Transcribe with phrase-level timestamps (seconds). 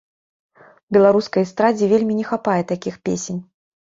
[0.95, 3.39] Беларускай эстрадзе вельмі не хапае такіх песень.